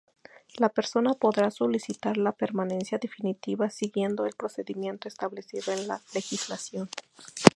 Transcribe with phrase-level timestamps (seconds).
[0.57, 6.89] La persona podrá solicitar la permanencia definitiva siguiendo el procedimiento establecido en la legislación.